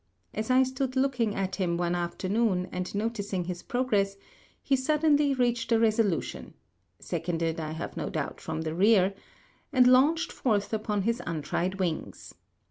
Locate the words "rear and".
8.73-9.85